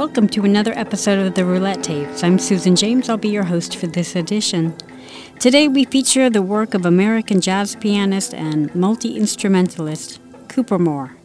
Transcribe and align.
Welcome 0.00 0.28
to 0.28 0.46
another 0.46 0.72
episode 0.76 1.26
of 1.26 1.34
the 1.34 1.44
Roulette 1.44 1.82
Tapes. 1.82 2.24
I'm 2.24 2.38
Susan 2.38 2.74
James. 2.74 3.10
I'll 3.10 3.18
be 3.18 3.28
your 3.28 3.44
host 3.44 3.76
for 3.76 3.86
this 3.86 4.16
edition. 4.16 4.74
Today 5.38 5.68
we 5.68 5.84
feature 5.84 6.30
the 6.30 6.40
work 6.40 6.72
of 6.72 6.86
American 6.86 7.42
jazz 7.42 7.76
pianist 7.76 8.32
and 8.32 8.74
multi 8.74 9.14
instrumentalist 9.14 10.18
Cooper 10.48 10.78
Moore. 10.78 11.18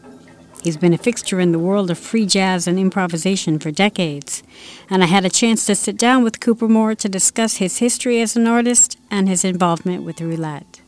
He's 0.61 0.75
been 0.75 0.93
a 0.93 0.97
fixture 0.97 1.39
in 1.39 1.53
the 1.53 1.57
world 1.57 1.89
of 1.89 1.97
free 1.97 2.25
jazz 2.25 2.67
and 2.67 2.77
improvisation 2.77 3.59
for 3.59 3.71
decades, 3.71 4.43
and 4.89 5.01
I 5.01 5.05
had 5.05 5.23
a 5.23 5.29
chance 5.29 5.65
to 5.67 5.75
sit 5.75 5.95
down 5.95 6.21
with 6.21 6.41
Cooper 6.41 6.67
Moore 6.67 6.95
to 6.95 7.07
discuss 7.07 7.55
his 7.55 7.77
history 7.77 8.19
as 8.19 8.35
an 8.35 8.45
artist 8.45 8.99
and 9.09 9.29
his 9.29 9.45
involvement 9.45 10.03
with 10.03 10.19
roulette. 10.19 10.81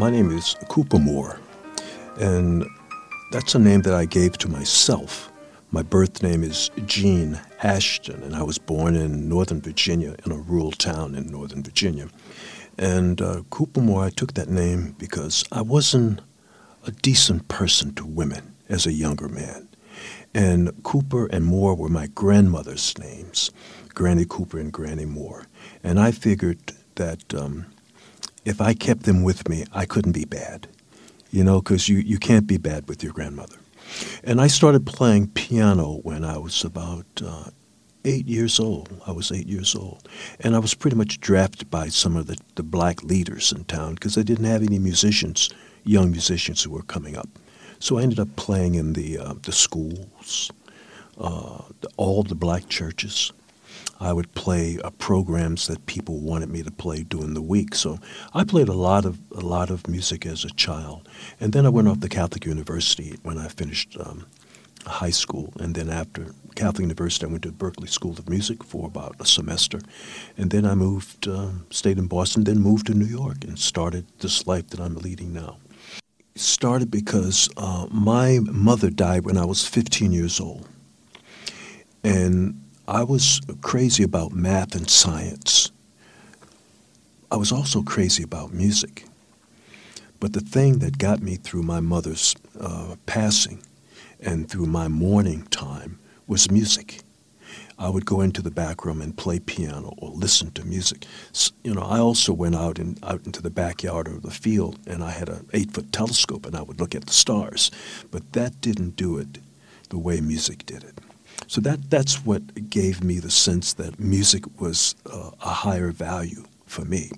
My 0.00 0.08
name 0.08 0.30
is 0.30 0.56
Cooper 0.70 0.98
Moore, 0.98 1.38
and 2.18 2.64
that's 3.32 3.54
a 3.54 3.58
name 3.58 3.82
that 3.82 3.92
I 3.92 4.06
gave 4.06 4.38
to 4.38 4.48
myself. 4.48 5.30
My 5.72 5.82
birth 5.82 6.22
name 6.22 6.42
is 6.42 6.70
Gene 6.86 7.38
Ashton, 7.62 8.22
and 8.22 8.34
I 8.34 8.42
was 8.42 8.56
born 8.56 8.96
in 8.96 9.28
Northern 9.28 9.60
Virginia, 9.60 10.16
in 10.24 10.32
a 10.32 10.38
rural 10.38 10.70
town 10.70 11.14
in 11.14 11.26
Northern 11.26 11.62
Virginia. 11.62 12.08
And 12.78 13.20
uh, 13.20 13.42
Cooper 13.50 13.82
Moore, 13.82 14.04
I 14.04 14.08
took 14.08 14.32
that 14.32 14.48
name 14.48 14.96
because 14.98 15.44
I 15.52 15.60
wasn't 15.60 16.22
a 16.86 16.92
decent 16.92 17.48
person 17.48 17.92
to 17.96 18.06
women 18.06 18.54
as 18.70 18.86
a 18.86 18.92
younger 18.94 19.28
man. 19.28 19.68
And 20.32 20.82
Cooper 20.82 21.26
and 21.26 21.44
Moore 21.44 21.74
were 21.74 21.90
my 21.90 22.06
grandmother's 22.06 22.98
names, 22.98 23.50
Granny 23.92 24.24
Cooper 24.26 24.58
and 24.58 24.72
Granny 24.72 25.04
Moore. 25.04 25.44
And 25.84 26.00
I 26.00 26.10
figured 26.10 26.72
that 26.94 27.34
um, 27.34 27.66
if 28.44 28.60
I 28.60 28.74
kept 28.74 29.02
them 29.04 29.22
with 29.22 29.48
me, 29.48 29.64
I 29.72 29.84
couldn't 29.86 30.12
be 30.12 30.24
bad, 30.24 30.68
you 31.30 31.44
know, 31.44 31.60
because 31.60 31.88
you, 31.88 31.98
you 31.98 32.18
can't 32.18 32.46
be 32.46 32.56
bad 32.56 32.88
with 32.88 33.02
your 33.02 33.12
grandmother. 33.12 33.56
And 34.22 34.40
I 34.40 34.46
started 34.46 34.86
playing 34.86 35.28
piano 35.28 36.00
when 36.02 36.24
I 36.24 36.38
was 36.38 36.64
about 36.64 37.06
uh, 37.24 37.50
eight 38.04 38.26
years 38.26 38.60
old. 38.60 39.00
I 39.06 39.12
was 39.12 39.32
eight 39.32 39.46
years 39.46 39.74
old. 39.74 40.08
And 40.40 40.54
I 40.54 40.58
was 40.58 40.74
pretty 40.74 40.96
much 40.96 41.20
drafted 41.20 41.70
by 41.70 41.88
some 41.88 42.16
of 42.16 42.26
the, 42.26 42.38
the 42.54 42.62
black 42.62 43.02
leaders 43.02 43.52
in 43.52 43.64
town 43.64 43.94
because 43.94 44.14
they 44.14 44.22
didn't 44.22 44.44
have 44.44 44.62
any 44.62 44.78
musicians, 44.78 45.50
young 45.84 46.10
musicians 46.10 46.62
who 46.62 46.70
were 46.70 46.82
coming 46.82 47.16
up. 47.16 47.28
So 47.78 47.98
I 47.98 48.02
ended 48.02 48.20
up 48.20 48.36
playing 48.36 48.74
in 48.74 48.92
the, 48.92 49.18
uh, 49.18 49.34
the 49.42 49.52
schools, 49.52 50.50
uh, 51.18 51.62
the, 51.80 51.88
all 51.96 52.22
the 52.22 52.34
black 52.34 52.68
churches. 52.68 53.32
I 54.00 54.12
would 54.12 54.32
play 54.34 54.78
uh, 54.82 54.90
programs 54.90 55.66
that 55.66 55.84
people 55.86 56.18
wanted 56.18 56.48
me 56.48 56.62
to 56.62 56.70
play 56.70 57.02
during 57.02 57.34
the 57.34 57.42
week. 57.42 57.74
So 57.74 57.98
I 58.32 58.44
played 58.44 58.68
a 58.68 58.72
lot 58.72 59.04
of 59.04 59.18
a 59.32 59.40
lot 59.40 59.70
of 59.70 59.86
music 59.86 60.24
as 60.24 60.44
a 60.44 60.50
child, 60.50 61.08
and 61.38 61.52
then 61.52 61.66
I 61.66 61.68
went 61.68 61.88
off 61.88 62.00
to 62.00 62.08
Catholic 62.08 62.46
University 62.46 63.18
when 63.22 63.36
I 63.38 63.48
finished 63.48 63.96
um, 64.00 64.26
high 64.86 65.10
school, 65.10 65.52
and 65.60 65.74
then 65.74 65.90
after 65.90 66.26
Catholic 66.54 66.80
University, 66.80 67.26
I 67.26 67.28
went 67.28 67.42
to 67.42 67.52
Berklee 67.52 67.88
School 67.88 68.12
of 68.12 68.28
Music 68.28 68.64
for 68.64 68.86
about 68.86 69.16
a 69.20 69.26
semester, 69.26 69.80
and 70.36 70.50
then 70.50 70.64
I 70.64 70.74
moved, 70.74 71.28
uh, 71.28 71.50
stayed 71.70 71.98
in 71.98 72.06
Boston, 72.06 72.44
then 72.44 72.58
moved 72.58 72.86
to 72.86 72.94
New 72.94 73.04
York, 73.04 73.44
and 73.44 73.58
started 73.58 74.06
this 74.20 74.46
life 74.46 74.68
that 74.68 74.80
I'm 74.80 74.96
leading 74.96 75.32
now. 75.32 75.58
Started 76.34 76.90
because 76.90 77.50
uh, 77.56 77.86
my 77.90 78.38
mother 78.40 78.88
died 78.90 79.24
when 79.24 79.36
I 79.36 79.44
was 79.44 79.66
15 79.66 80.12
years 80.12 80.40
old, 80.40 80.66
and 82.02 82.60
I 82.90 83.04
was 83.04 83.40
crazy 83.62 84.02
about 84.02 84.32
math 84.32 84.74
and 84.74 84.90
science. 84.90 85.70
I 87.30 87.36
was 87.36 87.52
also 87.52 87.82
crazy 87.82 88.24
about 88.24 88.52
music. 88.52 89.04
But 90.18 90.32
the 90.32 90.40
thing 90.40 90.80
that 90.80 90.98
got 90.98 91.22
me 91.22 91.36
through 91.36 91.62
my 91.62 91.78
mother's 91.78 92.34
uh, 92.58 92.96
passing 93.06 93.62
and 94.18 94.50
through 94.50 94.66
my 94.66 94.88
mourning 94.88 95.44
time 95.52 96.00
was 96.26 96.50
music. 96.50 97.02
I 97.78 97.88
would 97.88 98.06
go 98.06 98.22
into 98.22 98.42
the 98.42 98.50
back 98.50 98.84
room 98.84 99.00
and 99.00 99.16
play 99.16 99.38
piano 99.38 99.94
or 99.98 100.10
listen 100.10 100.50
to 100.50 100.64
music. 100.64 101.06
So, 101.30 101.52
you 101.62 101.72
know, 101.72 101.82
I 101.82 102.00
also 102.00 102.32
went 102.32 102.56
out 102.56 102.80
and 102.80 102.98
out 103.04 103.24
into 103.24 103.40
the 103.40 103.50
backyard 103.50 104.08
or 104.08 104.18
the 104.18 104.32
field, 104.32 104.80
and 104.88 105.04
I 105.04 105.10
had 105.12 105.28
an 105.28 105.48
eight-foot 105.52 105.92
telescope, 105.92 106.44
and 106.44 106.56
I 106.56 106.62
would 106.62 106.80
look 106.80 106.96
at 106.96 107.06
the 107.06 107.12
stars. 107.12 107.70
But 108.10 108.32
that 108.32 108.60
didn't 108.60 108.96
do 108.96 109.16
it 109.16 109.38
the 109.90 109.98
way 109.98 110.20
music 110.20 110.66
did 110.66 110.82
it. 110.82 110.98
So 111.50 111.60
that 111.62 111.90
that's 111.90 112.24
what 112.24 112.70
gave 112.70 113.02
me 113.02 113.18
the 113.18 113.28
sense 113.28 113.72
that 113.72 113.98
music 113.98 114.44
was 114.60 114.94
uh, 115.04 115.32
a 115.40 115.48
higher 115.48 115.90
value 115.90 116.44
for 116.64 116.84
me. 116.84 117.10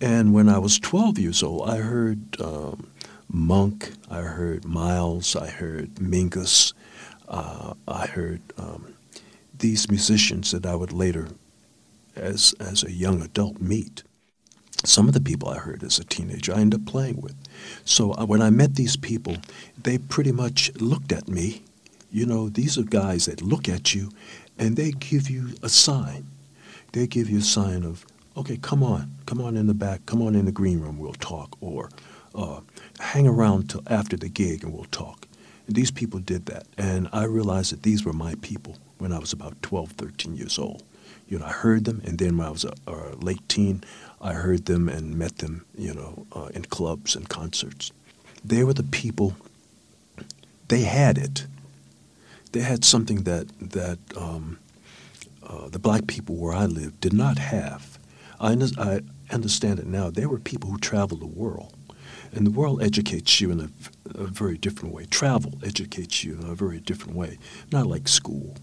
And 0.00 0.32
when 0.32 0.48
I 0.48 0.56
was 0.56 0.78
12 0.78 1.18
years 1.18 1.42
old, 1.42 1.68
I 1.68 1.76
heard 1.76 2.40
um, 2.40 2.90
Monk, 3.28 3.92
I 4.10 4.22
heard 4.22 4.64
Miles, 4.64 5.36
I 5.36 5.48
heard 5.50 5.96
Mingus, 5.96 6.72
uh, 7.28 7.74
I 7.86 8.06
heard 8.06 8.40
um, 8.56 8.94
these 9.58 9.90
musicians 9.90 10.52
that 10.52 10.64
I 10.64 10.74
would 10.74 10.94
later, 10.94 11.28
as 12.16 12.54
as 12.58 12.82
a 12.82 12.90
young 12.90 13.20
adult, 13.20 13.60
meet. 13.60 14.04
Some 14.86 15.06
of 15.06 15.12
the 15.12 15.20
people 15.20 15.50
I 15.50 15.58
heard 15.58 15.82
as 15.82 15.98
a 15.98 16.04
teenager, 16.04 16.54
I 16.54 16.60
ended 16.60 16.80
up 16.80 16.86
playing 16.86 17.20
with. 17.20 17.36
So 17.84 18.14
uh, 18.14 18.24
when 18.24 18.40
I 18.40 18.48
met 18.48 18.76
these 18.76 18.96
people, 18.96 19.36
they 19.76 19.98
pretty 19.98 20.32
much 20.32 20.74
looked 20.80 21.12
at 21.12 21.28
me. 21.28 21.60
You 22.10 22.26
know, 22.26 22.48
these 22.48 22.78
are 22.78 22.82
guys 22.82 23.26
that 23.26 23.42
look 23.42 23.68
at 23.68 23.94
you, 23.94 24.10
and 24.58 24.76
they 24.76 24.92
give 24.92 25.28
you 25.28 25.50
a 25.62 25.68
sign. 25.68 26.26
They 26.92 27.06
give 27.06 27.28
you 27.28 27.38
a 27.38 27.42
sign 27.42 27.84
of, 27.84 28.06
okay, 28.36 28.56
come 28.56 28.82
on, 28.82 29.12
come 29.26 29.40
on 29.40 29.56
in 29.56 29.66
the 29.66 29.74
back, 29.74 30.06
come 30.06 30.22
on 30.22 30.34
in 30.34 30.46
the 30.46 30.52
green 30.52 30.80
room, 30.80 30.98
we'll 30.98 31.12
talk, 31.14 31.56
or 31.60 31.90
uh, 32.34 32.60
hang 33.00 33.26
around 33.26 33.70
till 33.70 33.82
after 33.88 34.16
the 34.16 34.28
gig 34.28 34.62
and 34.62 34.72
we'll 34.72 34.84
talk. 34.84 35.26
And 35.66 35.74
these 35.74 35.90
people 35.90 36.20
did 36.20 36.46
that, 36.46 36.66
and 36.78 37.08
I 37.12 37.24
realized 37.24 37.72
that 37.72 37.82
these 37.82 38.04
were 38.04 38.12
my 38.12 38.34
people 38.40 38.76
when 38.98 39.12
I 39.12 39.18
was 39.18 39.32
about 39.32 39.60
12, 39.62 39.92
13 39.92 40.36
years 40.36 40.58
old. 40.58 40.82
You 41.28 41.40
know, 41.40 41.46
I 41.46 41.50
heard 41.50 41.84
them, 41.84 42.00
and 42.04 42.18
then 42.18 42.36
when 42.36 42.46
I 42.46 42.50
was 42.50 42.64
a, 42.64 42.72
a 42.86 43.16
late 43.16 43.46
teen, 43.48 43.82
I 44.20 44.32
heard 44.32 44.66
them 44.66 44.88
and 44.88 45.18
met 45.18 45.38
them, 45.38 45.64
you 45.76 45.92
know, 45.92 46.26
uh, 46.32 46.50
in 46.54 46.64
clubs 46.64 47.16
and 47.16 47.28
concerts. 47.28 47.90
They 48.44 48.62
were 48.62 48.74
the 48.74 48.84
people. 48.84 49.34
They 50.68 50.82
had 50.82 51.18
it. 51.18 51.46
They 52.52 52.60
had 52.60 52.84
something 52.84 53.22
that 53.22 53.48
that 53.60 53.98
um, 54.16 54.58
uh, 55.42 55.68
the 55.68 55.78
black 55.78 56.06
people 56.06 56.36
where 56.36 56.54
I 56.54 56.66
lived 56.66 57.00
did 57.00 57.12
not 57.12 57.38
have. 57.38 57.98
I, 58.40 58.52
I 58.78 59.00
understand 59.30 59.78
it 59.78 59.86
now. 59.86 60.10
They 60.10 60.26
were 60.26 60.38
people 60.38 60.70
who 60.70 60.78
traveled 60.78 61.20
the 61.20 61.26
world. 61.26 61.74
And 62.32 62.46
the 62.46 62.50
world 62.50 62.82
educates 62.82 63.40
you 63.40 63.50
in 63.50 63.60
a, 63.60 63.70
a, 64.14 64.26
very 64.26 64.58
different 64.58 64.94
way. 64.94 65.06
Travel 65.06 65.58
educates 65.64 66.24
you 66.24 66.34
in 66.34 66.44
a 66.44 66.54
very 66.54 66.80
different 66.80 67.16
way, 67.16 67.38
not 67.72 67.86
like 67.86 68.08
school. 68.08 68.56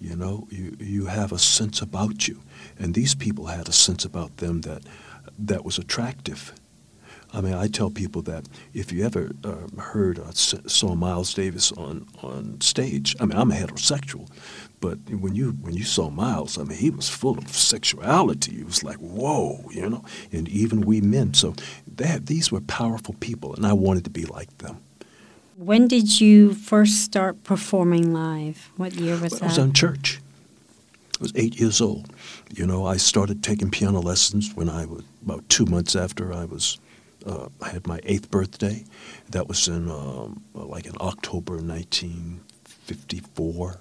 You 0.00 0.16
know, 0.16 0.46
you, 0.50 0.76
you 0.78 1.06
have 1.06 1.32
a 1.32 1.38
sense 1.38 1.82
about 1.82 2.26
you. 2.28 2.40
And 2.78 2.94
these 2.94 3.14
people 3.14 3.46
had 3.46 3.68
a 3.68 3.72
sense 3.72 4.04
about 4.04 4.38
them 4.38 4.62
that, 4.62 4.82
that 5.38 5.64
was 5.64 5.78
attractive. 5.78 6.52
I 7.34 7.40
mean, 7.40 7.54
I 7.54 7.66
tell 7.66 7.90
people 7.90 8.22
that 8.22 8.46
if 8.74 8.92
you 8.92 9.04
ever 9.04 9.30
uh, 9.42 9.80
heard 9.80 10.18
or 10.18 10.32
saw 10.32 10.94
Miles 10.94 11.32
Davis 11.32 11.72
on, 11.72 12.06
on 12.22 12.60
stage, 12.60 13.16
I 13.20 13.24
mean, 13.24 13.38
I'm 13.38 13.50
a 13.50 13.54
heterosexual, 13.54 14.28
but 14.80 14.98
when 15.08 15.34
you 15.34 15.52
when 15.62 15.74
you 15.74 15.84
saw 15.84 16.10
Miles, 16.10 16.58
I 16.58 16.64
mean, 16.64 16.76
he 16.76 16.90
was 16.90 17.08
full 17.08 17.38
of 17.38 17.48
sexuality. 17.48 18.60
It 18.60 18.66
was 18.66 18.82
like, 18.82 18.96
whoa, 18.96 19.64
you 19.70 19.88
know. 19.88 20.04
And 20.30 20.48
even 20.48 20.82
we 20.82 21.00
men, 21.00 21.34
so 21.34 21.54
they, 21.86 22.18
these 22.20 22.52
were 22.52 22.60
powerful 22.60 23.14
people, 23.20 23.54
and 23.54 23.64
I 23.64 23.72
wanted 23.72 24.04
to 24.04 24.10
be 24.10 24.24
like 24.24 24.58
them. 24.58 24.78
When 25.56 25.86
did 25.86 26.20
you 26.20 26.54
first 26.54 27.02
start 27.02 27.44
performing 27.44 28.12
live? 28.12 28.70
What 28.76 28.94
year 28.94 29.16
was 29.16 29.32
well, 29.32 29.40
that? 29.40 29.42
I 29.42 29.48
was 29.48 29.58
in 29.58 29.72
church. 29.72 30.20
I 31.18 31.22
was 31.22 31.32
eight 31.36 31.60
years 31.60 31.80
old. 31.80 32.12
You 32.52 32.66
know, 32.66 32.84
I 32.84 32.96
started 32.96 33.42
taking 33.44 33.70
piano 33.70 34.00
lessons 34.00 34.52
when 34.54 34.68
I 34.68 34.84
was 34.86 35.04
about 35.22 35.48
two 35.48 35.64
months 35.66 35.94
after 35.94 36.32
I 36.32 36.44
was. 36.44 36.78
Uh, 37.26 37.48
I 37.60 37.70
had 37.70 37.86
my 37.86 38.00
eighth 38.04 38.30
birthday. 38.30 38.84
That 39.30 39.48
was 39.48 39.68
in 39.68 39.90
um, 39.90 40.42
like 40.54 40.86
in 40.86 40.94
October 41.00 41.54
1954. 41.54 43.80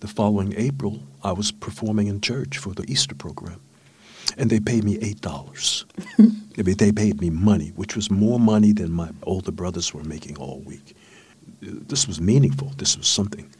The 0.00 0.08
following 0.08 0.54
April, 0.56 1.00
I 1.22 1.32
was 1.32 1.52
performing 1.52 2.06
in 2.06 2.20
church 2.20 2.58
for 2.58 2.74
the 2.74 2.84
Easter 2.90 3.14
program 3.14 3.60
and 4.38 4.48
they 4.48 4.60
paid 4.60 4.84
me 4.84 4.96
eight 5.00 5.20
dollars. 5.20 5.84
I 6.18 6.62
mean, 6.62 6.76
they 6.76 6.92
paid 6.92 7.20
me 7.20 7.30
money, 7.30 7.72
which 7.76 7.96
was 7.96 8.10
more 8.10 8.38
money 8.38 8.72
than 8.72 8.92
my 8.92 9.10
older 9.24 9.52
brothers 9.52 9.92
were 9.92 10.04
making 10.04 10.38
all 10.38 10.60
week 10.60 10.94
this 11.60 12.06
was 12.06 12.20
meaningful. 12.20 12.72
This 12.76 12.96
was 12.96 13.06
something 13.06 13.50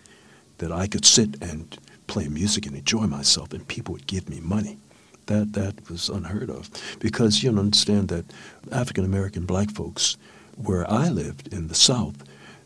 that 0.58 0.72
I 0.72 0.86
could 0.86 1.04
sit 1.04 1.42
and 1.42 1.76
play 2.06 2.28
music 2.28 2.66
and 2.66 2.76
enjoy 2.76 3.06
myself, 3.06 3.52
and 3.52 3.66
people 3.66 3.92
would 3.92 4.06
give 4.06 4.28
me 4.28 4.40
money. 4.40 4.78
That 5.26 5.52
that 5.52 5.88
was 5.88 6.08
unheard 6.08 6.50
of 6.50 6.70
because 6.98 7.42
you 7.42 7.50
understand 7.50 8.08
that 8.08 8.24
African 8.72 9.04
American 9.04 9.46
black 9.46 9.70
folks, 9.70 10.16
where 10.56 10.90
I 10.90 11.08
lived 11.08 11.52
in 11.52 11.68
the 11.68 11.74
South, 11.74 12.24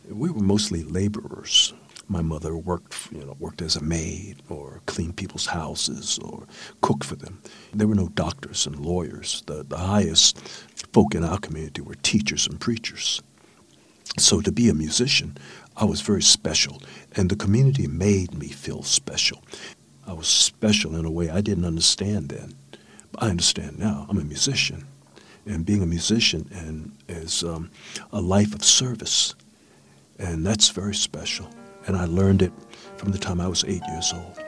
we 0.09 0.31
were 0.31 0.41
mostly 0.43 0.83
laborers. 0.83 1.75
My 2.07 2.21
mother 2.21 2.55
worked, 2.57 3.11
you 3.13 3.25
know, 3.25 3.37
worked 3.39 3.63
as 3.63 3.77
a 3.77 3.83
maid 3.83 4.43
or 4.51 4.83
cleaned 4.87 5.17
people's 5.17 5.47
houses 5.47 6.19
or 6.19 6.47
cooked 6.83 7.05
for 7.05 7.17
them. 7.17 7.41
There 7.73 7.89
were 7.89 7.95
no 7.95 8.09
doctors 8.09 8.67
and 8.67 8.79
lawyers. 8.79 9.43
The, 9.47 9.63
the 9.63 9.79
highest 9.79 10.39
folk 10.93 11.15
in 11.15 11.25
our 11.25 11.39
community 11.39 11.81
were 11.81 11.95
teachers 11.95 12.47
and 12.47 12.61
preachers. 12.61 13.23
So 14.19 14.41
to 14.43 14.53
be 14.53 14.69
a 14.69 14.75
musician, 14.75 15.39
I 15.77 15.87
was 15.87 16.03
very 16.03 16.23
special, 16.23 16.81
and 17.17 17.31
the 17.31 17.37
community 17.37 17.89
made 17.89 18.33
me 18.35 18.49
feel 18.49 18.83
special. 18.83 19.43
I 20.07 20.13
was 20.13 20.29
special 20.29 20.97
in 20.97 21.05
a 21.05 21.11
way 21.11 21.31
I 21.31 21.41
didn't 21.41 21.65
understand 21.65 22.29
then. 22.29 22.55
But 23.13 23.23
I 23.23 23.31
understand 23.31 23.79
now. 23.79 24.07
I'm 24.09 24.19
a 24.19 24.25
musician, 24.25 24.87
and 25.47 25.65
being 25.65 25.83
a 25.83 25.87
musician 25.87 26.49
and 26.53 26.93
is 27.09 27.43
um, 27.43 27.71
a 28.13 28.21
life 28.21 28.55
of 28.55 28.65
service, 28.65 29.35
and 30.19 30.45
that's 30.45 30.69
very 30.69 30.95
special. 30.95 31.49
And 31.87 31.97
I 31.97 32.07
learned 32.07 32.43
it 32.43 32.53
from 32.97 33.13
the 33.13 33.19
time 33.19 33.41
I 33.41 33.49
was 33.49 33.65
eight 33.65 33.83
years 33.89 34.13
old. 34.13 34.44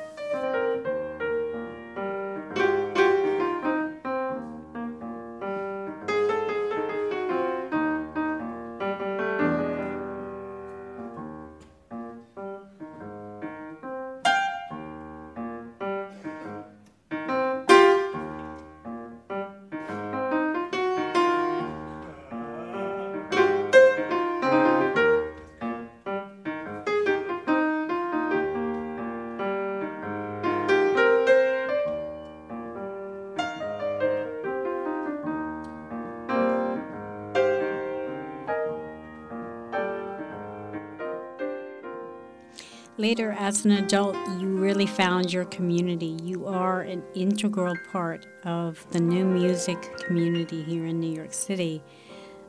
Later, 42.98 43.32
as 43.38 43.66
an 43.66 43.72
adult, 43.72 44.16
you 44.40 44.48
really 44.56 44.86
found 44.86 45.30
your 45.30 45.44
community. 45.44 46.16
You 46.22 46.46
are 46.46 46.80
an 46.80 47.02
integral 47.14 47.74
part 47.92 48.26
of 48.44 48.86
the 48.90 49.00
new 49.00 49.26
music 49.26 49.98
community 49.98 50.62
here 50.62 50.86
in 50.86 50.98
New 50.98 51.14
York 51.14 51.34
City. 51.34 51.82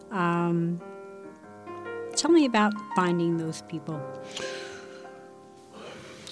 Um, 0.10 0.82
tell 2.16 2.32
me 2.32 2.46
about 2.46 2.74
finding 2.96 3.36
those 3.36 3.62
people. 3.64 4.02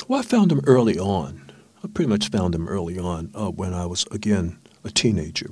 Well, 0.07 0.21
I 0.21 0.23
found 0.23 0.49
them 0.49 0.61
early 0.65 0.97
on. 0.97 1.51
I 1.83 1.87
pretty 1.87 2.09
much 2.09 2.29
found 2.29 2.53
them 2.53 2.69
early 2.69 2.97
on 2.97 3.31
uh, 3.35 3.51
when 3.51 3.73
I 3.73 3.85
was, 3.85 4.05
again, 4.11 4.59
a 4.85 4.89
teenager 4.89 5.51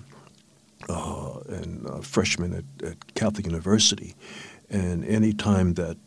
uh, 0.88 1.39
and 1.50 1.86
a 1.86 2.01
freshman 2.01 2.53
at, 2.53 2.88
at 2.88 3.13
Catholic 3.15 3.46
University. 3.46 4.15
And 4.70 5.03
any 5.03 5.34
time 5.34 5.74
that 5.74 5.98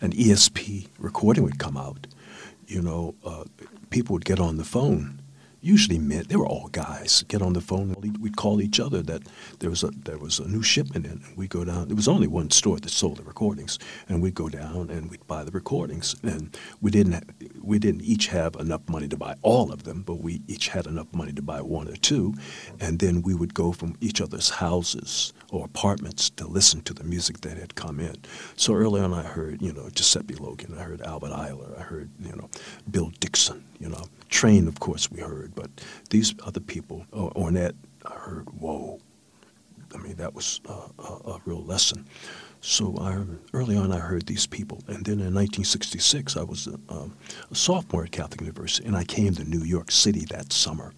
an 0.00 0.12
ESP 0.12 0.88
recording 0.98 1.44
would 1.44 1.58
come 1.58 1.76
out, 1.76 2.06
you 2.66 2.82
know, 2.82 3.14
uh, 3.24 3.44
people 3.90 4.14
would 4.14 4.24
get 4.24 4.40
on 4.40 4.56
the 4.56 4.64
phone 4.64 5.20
usually 5.64 5.98
men. 5.98 6.24
They 6.28 6.36
were 6.36 6.46
all 6.46 6.68
guys. 6.68 7.24
Get 7.28 7.42
on 7.42 7.54
the 7.54 7.60
phone. 7.60 7.94
We'd 8.20 8.36
call 8.36 8.60
each 8.60 8.78
other 8.78 9.02
that 9.02 9.22
there 9.60 9.70
was 9.70 9.82
a 9.82 9.90
there 9.90 10.18
was 10.18 10.38
a 10.38 10.46
new 10.46 10.62
shipment 10.62 11.06
in. 11.06 11.12
And 11.12 11.36
we 11.36 11.48
go 11.48 11.64
down. 11.64 11.88
There 11.88 11.96
was 11.96 12.08
only 12.08 12.26
one 12.26 12.50
store 12.50 12.78
that 12.78 12.90
sold 12.90 13.16
the 13.16 13.22
recordings, 13.22 13.78
and 14.08 14.22
we'd 14.22 14.34
go 14.34 14.48
down 14.48 14.90
and 14.90 15.10
we'd 15.10 15.26
buy 15.26 15.44
the 15.44 15.50
recordings. 15.50 16.14
And 16.22 16.56
we 16.80 16.90
didn't 16.90 17.24
we 17.62 17.78
didn't 17.78 18.02
each 18.02 18.26
have 18.28 18.54
enough 18.56 18.88
money 18.88 19.08
to 19.08 19.16
buy 19.16 19.36
all 19.42 19.72
of 19.72 19.84
them, 19.84 20.02
but 20.02 20.20
we 20.20 20.42
each 20.46 20.68
had 20.68 20.86
enough 20.86 21.12
money 21.12 21.32
to 21.32 21.42
buy 21.42 21.62
one 21.62 21.88
or 21.88 21.96
two, 21.96 22.34
and 22.78 22.98
then 22.98 23.22
we 23.22 23.34
would 23.34 23.54
go 23.54 23.72
from 23.72 23.96
each 24.00 24.20
other's 24.20 24.50
houses 24.50 25.32
or 25.50 25.64
apartments 25.64 26.30
to 26.30 26.46
listen 26.46 26.82
to 26.82 26.92
the 26.92 27.04
music 27.04 27.40
that 27.40 27.56
had 27.56 27.74
come 27.74 28.00
in. 28.00 28.16
So 28.56 28.74
early 28.74 29.00
on, 29.00 29.14
I 29.14 29.22
heard 29.22 29.62
you 29.62 29.72
know 29.72 29.88
Giuseppe 29.88 30.34
Logan. 30.34 30.76
I 30.78 30.82
heard 30.82 31.00
Albert 31.00 31.32
Ayler. 31.32 31.78
I 31.78 31.82
heard 31.82 32.10
you 32.20 32.36
know 32.36 32.50
Bill 32.90 33.10
Dixon. 33.20 33.64
You 33.78 33.88
know 33.88 34.04
Train, 34.34 34.66
of 34.66 34.80
course, 34.80 35.12
we 35.12 35.20
heard, 35.20 35.53
but 35.54 35.70
these 36.10 36.34
other 36.44 36.60
people, 36.60 37.06
or 37.12 37.30
Ornette, 37.32 37.74
I 38.04 38.14
heard, 38.14 38.48
whoa. 38.58 39.00
I 39.94 39.98
mean, 39.98 40.16
that 40.16 40.34
was 40.34 40.60
a, 40.66 40.72
a, 40.72 41.30
a 41.32 41.40
real 41.44 41.62
lesson. 41.62 42.06
So 42.60 42.96
I, 42.98 43.22
early 43.52 43.76
on, 43.76 43.92
I 43.92 43.98
heard 43.98 44.26
these 44.26 44.46
people. 44.46 44.78
And 44.86 45.04
then 45.04 45.20
in 45.20 45.34
1966, 45.34 46.36
I 46.36 46.42
was 46.42 46.66
a, 46.66 46.78
um, 46.88 47.14
a, 47.50 47.54
sophomore 47.54 48.04
at 48.04 48.10
Catholic 48.10 48.40
University, 48.40 48.86
and 48.86 48.96
I 48.96 49.04
came 49.04 49.34
to 49.34 49.44
New 49.44 49.62
York 49.62 49.90
City 49.90 50.24
that 50.30 50.52
summer. 50.52 50.94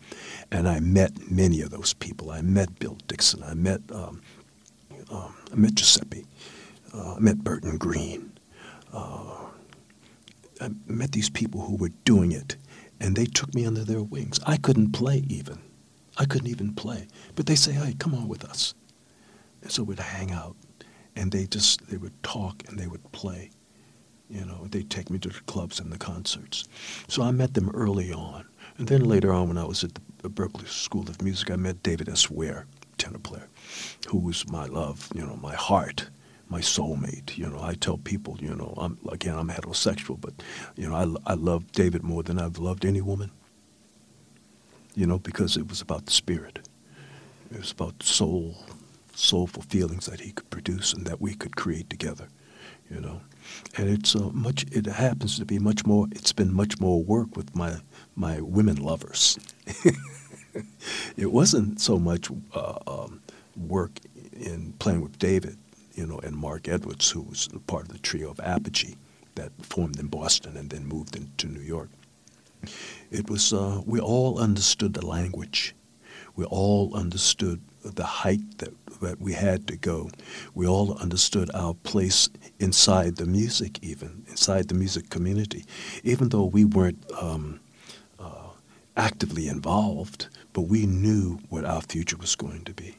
And 0.52 0.68
I 0.68 0.78
met 0.80 1.30
many 1.30 1.60
of 1.62 1.70
those 1.70 1.92
people. 1.92 2.30
I 2.30 2.40
met 2.40 2.78
Bill 2.78 2.96
Dixon. 3.08 3.42
I 3.42 3.54
met, 3.54 3.80
um, 3.92 4.22
um, 5.10 5.34
I 5.52 5.56
met 5.56 5.74
Giuseppe. 5.74 6.24
Uh, 6.94 7.16
I 7.16 7.18
met 7.18 7.38
Burton 7.42 7.76
Greene. 7.78 8.30
Uh, 8.92 9.46
I 10.60 10.70
met 10.86 11.12
these 11.12 11.28
people 11.28 11.60
who 11.62 11.76
were 11.76 11.90
doing 12.04 12.32
it, 12.32 12.56
and 13.00 13.16
they 13.16 13.26
took 13.26 13.54
me 13.54 13.66
under 13.66 13.84
their 13.84 14.02
wings. 14.02 14.40
I 14.46 14.56
couldn't 14.56 14.92
play 14.92 15.24
even. 15.28 15.60
I 16.16 16.24
couldn't 16.24 16.48
even 16.48 16.74
play. 16.74 17.08
But 17.34 17.46
they 17.46 17.56
say, 17.56 17.72
hey, 17.72 17.94
come 17.98 18.14
on 18.14 18.28
with 18.28 18.44
us. 18.44 18.74
And 19.62 19.70
so 19.70 19.82
we'd 19.82 19.98
hang 19.98 20.32
out 20.32 20.56
and 21.14 21.32
they 21.32 21.46
just 21.46 21.88
they 21.88 21.96
would 21.96 22.22
talk 22.22 22.62
and 22.68 22.78
they 22.78 22.86
would 22.86 23.10
play. 23.12 23.50
You 24.28 24.44
know, 24.44 24.66
they'd 24.70 24.90
take 24.90 25.08
me 25.10 25.18
to 25.20 25.28
the 25.28 25.40
clubs 25.42 25.78
and 25.78 25.92
the 25.92 25.98
concerts. 25.98 26.64
So 27.08 27.22
I 27.22 27.30
met 27.30 27.54
them 27.54 27.70
early 27.70 28.12
on. 28.12 28.44
And 28.78 28.88
then 28.88 29.04
later 29.04 29.32
on, 29.32 29.48
when 29.48 29.58
I 29.58 29.64
was 29.64 29.84
at 29.84 29.94
the 30.18 30.28
Berklee 30.28 30.68
School 30.68 31.08
of 31.08 31.22
Music, 31.22 31.50
I 31.50 31.56
met 31.56 31.82
David 31.82 32.08
S. 32.08 32.30
Ware, 32.30 32.66
tenor 32.98 33.18
player, 33.18 33.48
who 34.08 34.18
was 34.18 34.48
my 34.50 34.66
love, 34.66 35.08
you 35.14 35.24
know, 35.24 35.36
my 35.36 35.54
heart, 35.54 36.08
my 36.48 36.60
soulmate. 36.60 37.36
You 37.36 37.48
know, 37.48 37.60
I 37.62 37.74
tell 37.74 37.98
people, 37.98 38.36
you 38.40 38.54
know, 38.54 38.74
I'm 38.76 38.98
again, 39.10 39.36
I'm 39.36 39.48
heterosexual, 39.48 40.20
but 40.20 40.34
you 40.76 40.88
know, 40.88 40.94
I, 40.94 41.32
I 41.32 41.34
love 41.34 41.72
David 41.72 42.02
more 42.02 42.22
than 42.22 42.38
I've 42.38 42.58
loved 42.58 42.84
any 42.84 43.00
woman. 43.00 43.30
You 44.94 45.06
know, 45.06 45.18
because 45.18 45.56
it 45.56 45.68
was 45.68 45.80
about 45.80 46.06
the 46.06 46.12
spirit. 46.12 46.68
It 47.52 47.58
was 47.58 47.72
about 47.72 48.02
soul, 48.02 48.56
soulful 49.14 49.62
feelings 49.62 50.06
that 50.06 50.20
he 50.20 50.32
could 50.32 50.48
produce 50.50 50.92
and 50.92 51.06
that 51.06 51.20
we 51.20 51.34
could 51.34 51.54
create 51.54 51.90
together, 51.90 52.28
you 52.90 53.00
know. 53.00 53.20
And 53.76 53.88
it's 53.88 54.16
uh, 54.16 54.30
much. 54.32 54.64
It 54.72 54.86
happens 54.86 55.38
to 55.38 55.44
be 55.44 55.58
much 55.58 55.84
more. 55.86 56.06
It's 56.12 56.32
been 56.32 56.52
much 56.52 56.80
more 56.80 57.02
work 57.02 57.36
with 57.36 57.54
my 57.54 57.76
my 58.16 58.40
women 58.40 58.76
lovers. 58.76 59.38
it 61.16 61.30
wasn't 61.32 61.80
so 61.80 61.98
much 61.98 62.28
uh, 62.54 62.78
um, 62.86 63.20
work 63.56 64.00
in 64.32 64.72
playing 64.78 65.02
with 65.02 65.18
David, 65.18 65.58
you 65.96 66.06
know, 66.06 66.18
and 66.18 66.36
Mark 66.36 66.68
Edwards, 66.68 67.10
who 67.10 67.22
was 67.22 67.48
part 67.66 67.86
of 67.86 67.92
the 67.92 67.98
trio 67.98 68.30
of 68.30 68.38
Apogee 68.40 68.94
that 69.34 69.50
formed 69.62 69.98
in 69.98 70.06
Boston 70.06 70.56
and 70.56 70.70
then 70.70 70.86
moved 70.86 71.16
into 71.16 71.48
New 71.48 71.60
York. 71.60 71.90
It 73.10 73.28
was 73.30 73.52
uh, 73.52 73.80
we 73.86 73.98
all 73.98 74.38
understood 74.38 74.94
the 74.94 75.04
language. 75.04 75.74
We 76.36 76.44
all 76.44 76.94
understood 76.94 77.60
the 77.82 78.04
height 78.04 78.58
that 78.58 78.74
that 79.00 79.20
we 79.20 79.32
had 79.32 79.66
to 79.68 79.76
go. 79.76 80.10
We 80.54 80.66
all 80.66 80.96
understood 80.98 81.50
our 81.54 81.74
place 81.74 82.28
inside 82.58 83.16
the 83.16 83.26
music, 83.26 83.78
even 83.82 84.24
inside 84.28 84.68
the 84.68 84.74
music 84.74 85.10
community, 85.10 85.64
even 86.02 86.30
though 86.30 86.44
we 86.44 86.64
weren't 86.64 87.04
um, 87.20 87.60
uh, 88.18 88.50
actively 88.96 89.48
involved, 89.48 90.28
but 90.52 90.62
we 90.62 90.86
knew 90.86 91.38
what 91.48 91.64
our 91.64 91.82
future 91.82 92.16
was 92.16 92.34
going 92.36 92.64
to 92.64 92.72
be. 92.72 92.96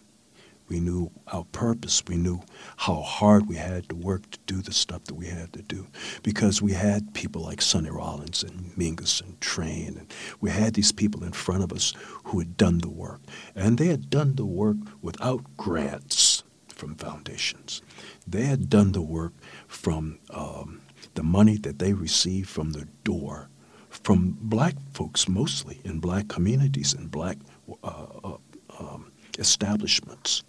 We 0.70 0.80
knew 0.80 1.12
our 1.28 1.46
purpose. 1.46 2.04
We 2.08 2.18
knew 2.18 2.42
how 2.76 3.02
hard 3.02 3.48
we 3.48 3.56
had 3.56 3.88
to 3.90 3.96
work 3.96 4.30
to 4.32 4.40
do 4.46 4.62
the 4.62 4.74
stuff 4.74 5.06
that 5.06 5.14
we 5.16 5.28
had 5.28 5.54
to 5.54 5.62
do 5.62 5.88
because 6.24 6.62
we 6.62 6.74
had 6.74 7.14
people 7.14 7.42
like 7.42 7.62
Sonny 7.62 7.90
Rollins 7.90 8.44
and 8.44 8.76
Mingus 8.76 9.22
and 9.22 9.40
Train. 9.40 9.98
And 9.98 10.14
we 10.42 10.50
had 10.50 10.74
these 10.74 10.92
people 10.92 11.24
in 11.24 11.32
front 11.32 11.64
of 11.64 11.72
us 11.72 11.94
who 12.26 12.40
had 12.40 12.58
done 12.58 12.80
the 12.80 12.90
work. 12.90 13.22
And 13.56 13.78
they 13.78 13.88
had 13.88 14.10
done 14.10 14.36
the 14.36 14.46
work 14.46 14.78
without 15.02 15.58
grants 15.58 16.44
from 16.68 16.96
foundations. 16.96 17.82
They 18.28 18.44
had 18.44 18.70
done 18.70 18.92
the 18.92 19.02
work 19.02 19.34
from 19.68 20.20
um, 20.30 20.82
the 21.16 21.24
money 21.24 21.58
that 21.58 21.80
they 21.80 21.94
received 21.94 22.50
from 22.50 22.72
the 22.72 22.88
door 23.04 23.50
from 23.90 24.38
black 24.42 24.76
folks 24.94 25.28
mostly 25.28 25.82
in 25.84 26.00
black 26.00 26.28
communities 26.28 26.94
and 26.94 27.10
black 27.10 27.38
uh, 27.84 28.06
uh, 28.24 28.38
um, 28.80 29.12
establishments. 29.40 30.44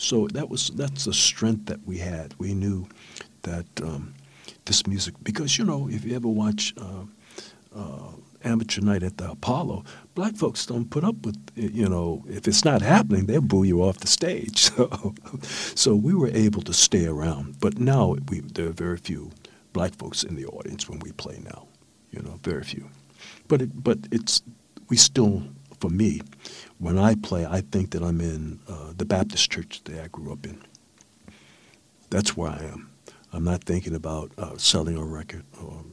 So 0.00 0.26
that 0.28 0.48
was 0.48 0.68
that's 0.70 1.04
the 1.04 1.12
strength 1.12 1.66
that 1.66 1.86
we 1.86 1.98
had. 1.98 2.34
We 2.38 2.54
knew 2.54 2.86
that 3.42 3.66
um, 3.82 4.14
this 4.64 4.86
music, 4.86 5.14
because 5.22 5.58
you 5.58 5.64
know, 5.64 5.88
if 5.90 6.04
you 6.04 6.16
ever 6.16 6.28
watch 6.28 6.74
uh, 6.80 7.04
uh, 7.76 8.12
Amateur 8.42 8.80
Night 8.80 9.02
at 9.02 9.18
the 9.18 9.30
Apollo, 9.30 9.84
black 10.14 10.36
folks 10.36 10.64
don't 10.64 10.88
put 10.90 11.04
up 11.04 11.26
with 11.26 11.36
you 11.54 11.86
know 11.86 12.24
if 12.28 12.48
it's 12.48 12.64
not 12.64 12.80
happening, 12.80 13.26
they'll 13.26 13.42
boo 13.42 13.62
you 13.62 13.82
off 13.82 13.98
the 13.98 14.06
stage. 14.06 14.70
So, 14.80 15.14
so 15.74 15.94
we 15.94 16.14
were 16.14 16.28
able 16.28 16.62
to 16.62 16.72
stay 16.72 17.06
around. 17.06 17.60
But 17.60 17.78
now 17.78 18.16
we, 18.28 18.40
there 18.40 18.68
are 18.68 18.72
very 18.72 18.96
few 18.96 19.30
black 19.72 19.94
folks 19.94 20.22
in 20.24 20.34
the 20.34 20.46
audience 20.46 20.88
when 20.88 21.00
we 21.00 21.12
play 21.12 21.38
now. 21.44 21.68
You 22.10 22.22
know, 22.22 22.38
very 22.42 22.64
few. 22.64 22.88
But 23.48 23.62
it, 23.62 23.84
but 23.84 23.98
it's 24.10 24.42
we 24.88 24.96
still, 24.96 25.42
for 25.80 25.90
me, 25.90 26.20
when 26.78 26.98
I 26.98 27.14
play, 27.14 27.46
I 27.46 27.62
think 27.62 27.90
that 27.92 28.02
I'm 28.02 28.20
in 28.20 28.60
uh, 28.68 28.92
the 28.96 29.04
Baptist 29.04 29.50
church 29.50 29.82
that 29.84 30.04
I 30.04 30.08
grew 30.08 30.32
up 30.32 30.44
in. 30.46 30.62
That's 32.10 32.36
where 32.36 32.50
I 32.50 32.58
am. 32.64 32.90
I'm 33.32 33.44
not 33.44 33.64
thinking 33.64 33.94
about 33.94 34.32
uh, 34.36 34.56
selling 34.56 34.96
a 34.96 35.04
record 35.04 35.44
or 35.62 35.84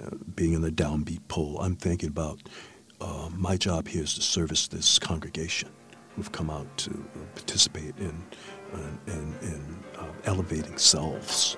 uh, 0.00 0.10
being 0.34 0.52
in 0.52 0.60
the 0.60 0.70
DownBeat 0.70 1.20
poll. 1.28 1.58
I'm 1.60 1.76
thinking 1.76 2.10
about 2.10 2.40
uh, 3.00 3.30
my 3.36 3.56
job 3.56 3.88
here 3.88 4.04
is 4.04 4.14
to 4.14 4.22
service 4.22 4.68
this 4.68 4.98
congregation 4.98 5.70
who've 6.14 6.30
come 6.30 6.50
out 6.50 6.66
to 6.76 6.90
participate 7.34 7.94
in, 7.98 8.22
uh, 8.72 8.78
in, 9.08 9.34
in 9.42 9.84
uh, 9.98 10.06
elevating 10.24 10.78
selves. 10.78 11.56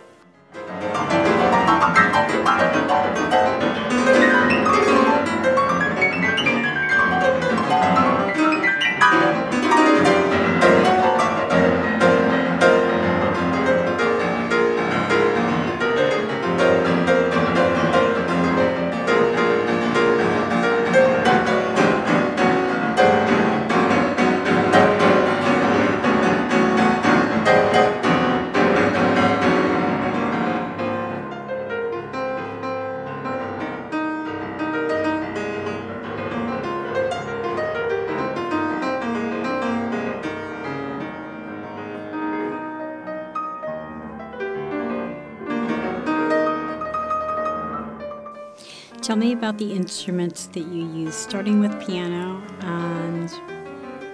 Tell 49.17 49.25
me 49.25 49.33
about 49.33 49.57
the 49.57 49.73
instruments 49.73 50.49
that 50.49 50.67
you 50.67 50.87
use, 50.93 51.15
starting 51.15 51.59
with 51.59 51.73
piano 51.87 52.43
and 52.61 53.33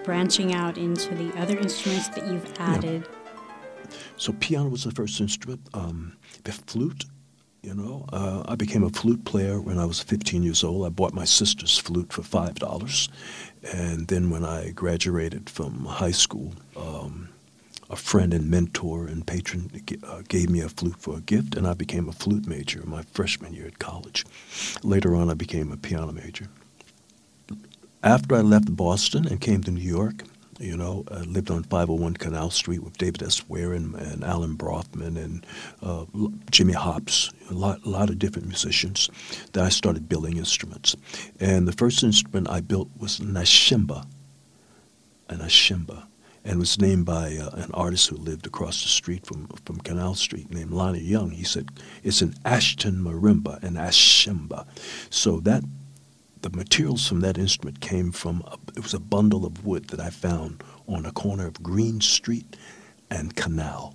branching 0.04 0.54
out 0.54 0.78
into 0.78 1.12
the 1.16 1.36
other 1.40 1.58
instruments 1.58 2.06
that 2.10 2.24
you've 2.28 2.48
added. 2.60 3.08
Yeah. 3.10 3.96
So 4.16 4.32
piano 4.34 4.68
was 4.68 4.84
the 4.84 4.92
first 4.92 5.20
instrument. 5.20 5.68
Um, 5.74 6.16
the 6.44 6.52
flute, 6.52 7.06
you 7.64 7.74
know, 7.74 8.06
uh, 8.12 8.44
I 8.46 8.54
became 8.54 8.84
a 8.84 8.90
flute 8.90 9.24
player 9.24 9.60
when 9.60 9.76
I 9.76 9.86
was 9.86 9.98
15 9.98 10.44
years 10.44 10.62
old. 10.62 10.86
I 10.86 10.88
bought 10.88 11.14
my 11.14 11.24
sister's 11.24 11.76
flute 11.76 12.12
for 12.12 12.22
five 12.22 12.54
dollars, 12.54 13.08
and 13.72 14.06
then 14.06 14.30
when 14.30 14.44
I 14.44 14.70
graduated 14.70 15.50
from 15.50 15.84
high 15.84 16.12
school, 16.12 16.54
um, 16.76 17.28
a 17.92 17.96
friend 17.96 18.32
and 18.32 18.50
mentor 18.50 19.06
and 19.06 19.26
patron 19.26 19.70
uh, 20.02 20.22
gave 20.26 20.48
me 20.48 20.60
a 20.60 20.68
flute 20.68 20.96
for 20.98 21.18
a 21.18 21.20
gift, 21.20 21.54
and 21.54 21.66
I 21.66 21.74
became 21.74 22.08
a 22.08 22.12
flute 22.12 22.46
major 22.46 22.82
my 22.86 23.02
freshman 23.02 23.52
year 23.52 23.66
at 23.66 23.78
college. 23.78 24.24
Later 24.82 25.14
on, 25.14 25.30
I 25.30 25.34
became 25.34 25.70
a 25.70 25.76
piano 25.76 26.10
major. 26.10 26.48
After 28.02 28.34
I 28.34 28.40
left 28.40 28.74
Boston 28.74 29.28
and 29.28 29.40
came 29.40 29.62
to 29.62 29.70
New 29.70 29.82
York, 29.82 30.24
you 30.58 30.76
know, 30.76 31.04
I 31.10 31.20
lived 31.20 31.50
on 31.50 31.64
501 31.64 32.14
Canal 32.14 32.50
Street 32.50 32.82
with 32.82 32.96
David 32.96 33.22
S. 33.22 33.46
Ware 33.48 33.74
and, 33.74 33.94
and 33.94 34.24
Alan 34.24 34.54
Brothman 34.54 35.16
and 35.16 35.46
uh, 35.82 36.06
Jimmy 36.50 36.72
Hopps, 36.72 37.30
a 37.50 37.54
lot, 37.54 37.84
a 37.84 37.88
lot 37.88 38.10
of 38.10 38.18
different 38.18 38.48
musicians. 38.48 39.10
Then 39.52 39.64
I 39.64 39.68
started 39.68 40.08
building 40.08 40.38
instruments. 40.38 40.96
And 41.40 41.68
the 41.68 41.72
first 41.72 42.02
instrument 42.02 42.48
I 42.48 42.60
built 42.60 42.88
was 42.98 43.20
an 43.20 43.34
ashimba, 43.34 44.06
an 45.28 45.38
ashimba 45.38 46.04
and 46.44 46.58
was 46.58 46.80
named 46.80 47.06
by 47.06 47.36
uh, 47.36 47.50
an 47.50 47.70
artist 47.72 48.08
who 48.08 48.16
lived 48.16 48.46
across 48.46 48.82
the 48.82 48.88
street 48.88 49.24
from, 49.26 49.46
from 49.64 49.78
Canal 49.78 50.14
Street 50.14 50.52
named 50.52 50.72
Lonnie 50.72 51.00
Young. 51.00 51.30
He 51.30 51.44
said, 51.44 51.70
it's 52.02 52.20
an 52.20 52.34
Ashton 52.44 52.96
marimba, 52.96 53.62
an 53.62 53.74
ashimba. 53.74 54.66
So 55.10 55.40
that, 55.40 55.62
the 56.40 56.50
materials 56.50 57.06
from 57.06 57.20
that 57.20 57.38
instrument 57.38 57.80
came 57.80 58.10
from, 58.10 58.42
a, 58.46 58.58
it 58.76 58.82
was 58.82 58.94
a 58.94 59.00
bundle 59.00 59.46
of 59.46 59.64
wood 59.64 59.88
that 59.88 60.00
I 60.00 60.10
found 60.10 60.64
on 60.88 61.06
a 61.06 61.12
corner 61.12 61.46
of 61.46 61.62
Greene 61.62 62.00
Street 62.00 62.56
and 63.10 63.36
Canal. 63.36 63.94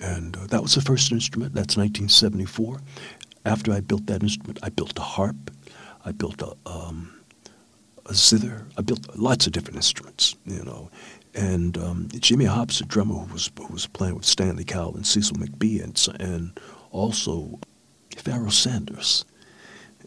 And 0.00 0.36
uh, 0.36 0.46
that 0.46 0.62
was 0.62 0.74
the 0.74 0.80
first 0.80 1.12
instrument. 1.12 1.54
That's 1.54 1.76
1974. 1.76 2.80
After 3.44 3.72
I 3.72 3.80
built 3.80 4.06
that 4.06 4.22
instrument, 4.22 4.58
I 4.62 4.70
built 4.70 4.98
a 4.98 5.02
harp. 5.02 5.50
I 6.04 6.12
built 6.12 6.40
a, 6.42 6.54
um, 6.66 7.12
a 8.06 8.14
zither. 8.14 8.66
I 8.76 8.82
built 8.82 9.16
lots 9.16 9.46
of 9.46 9.52
different 9.52 9.76
instruments, 9.76 10.36
you 10.46 10.64
know. 10.64 10.90
And 11.36 11.76
um, 11.76 12.08
Jimmy 12.18 12.46
Hopps, 12.46 12.80
a 12.80 12.84
drummer 12.84 13.14
who 13.14 13.32
was, 13.32 13.50
who 13.58 13.72
was 13.72 13.86
playing 13.86 14.14
with 14.14 14.24
Stanley 14.24 14.64
Cowell 14.64 14.96
and 14.96 15.06
Cecil 15.06 15.36
McBee, 15.36 15.84
and, 15.84 16.20
and 16.20 16.58
also 16.90 17.60
Pharoah 18.16 18.50
Sanders 18.50 19.26